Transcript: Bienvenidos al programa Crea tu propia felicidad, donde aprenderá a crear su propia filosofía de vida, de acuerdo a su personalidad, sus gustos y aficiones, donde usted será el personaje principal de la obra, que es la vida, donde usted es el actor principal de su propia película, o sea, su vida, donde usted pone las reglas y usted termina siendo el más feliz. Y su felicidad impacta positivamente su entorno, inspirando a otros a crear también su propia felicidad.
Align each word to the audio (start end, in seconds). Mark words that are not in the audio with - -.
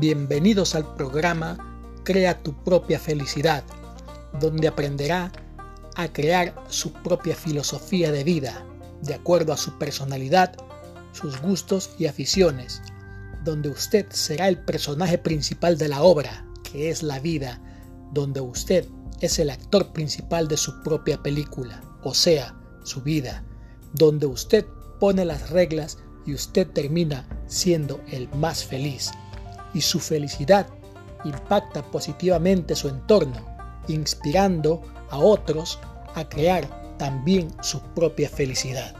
Bienvenidos 0.00 0.74
al 0.74 0.96
programa 0.96 1.56
Crea 2.02 2.42
tu 2.42 2.52
propia 2.64 2.98
felicidad, 2.98 3.62
donde 4.40 4.66
aprenderá 4.66 5.30
a 5.94 6.08
crear 6.08 6.52
su 6.68 6.92
propia 6.92 7.36
filosofía 7.36 8.10
de 8.10 8.24
vida, 8.24 8.66
de 9.02 9.14
acuerdo 9.14 9.52
a 9.52 9.56
su 9.56 9.78
personalidad, 9.78 10.56
sus 11.12 11.40
gustos 11.40 11.94
y 11.96 12.06
aficiones, 12.06 12.82
donde 13.44 13.68
usted 13.68 14.06
será 14.10 14.48
el 14.48 14.58
personaje 14.64 15.16
principal 15.16 15.78
de 15.78 15.86
la 15.86 16.02
obra, 16.02 16.44
que 16.64 16.90
es 16.90 17.04
la 17.04 17.20
vida, 17.20 17.62
donde 18.12 18.40
usted 18.40 18.88
es 19.20 19.38
el 19.38 19.48
actor 19.48 19.92
principal 19.92 20.48
de 20.48 20.56
su 20.56 20.82
propia 20.82 21.22
película, 21.22 21.80
o 22.02 22.14
sea, 22.14 22.56
su 22.82 23.00
vida, 23.00 23.44
donde 23.92 24.26
usted 24.26 24.66
pone 24.98 25.24
las 25.24 25.50
reglas 25.50 25.98
y 26.26 26.34
usted 26.34 26.66
termina 26.66 27.28
siendo 27.46 28.00
el 28.10 28.28
más 28.30 28.64
feliz. 28.64 29.12
Y 29.74 29.80
su 29.80 30.00
felicidad 30.00 30.66
impacta 31.24 31.82
positivamente 31.82 32.74
su 32.74 32.88
entorno, 32.88 33.44
inspirando 33.88 34.82
a 35.10 35.18
otros 35.18 35.78
a 36.14 36.28
crear 36.28 36.96
también 36.96 37.48
su 37.60 37.80
propia 37.94 38.28
felicidad. 38.28 38.94